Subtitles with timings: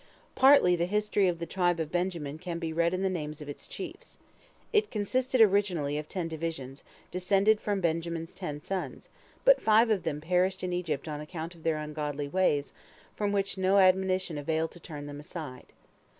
[0.33, 3.47] Partly the history of the tribe of Benjamin can be read in the names of
[3.47, 4.17] its chiefs.
[4.73, 9.09] It consisted originally of ten divisions, descended from Benjamin's ten sons,
[9.45, 12.73] but five of them perished in Egypt on account of their ungodly ways,
[13.15, 15.67] from which no admonition availed to turn them aside.